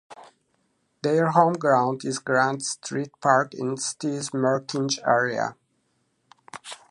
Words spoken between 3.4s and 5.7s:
in the city's Merkinch area.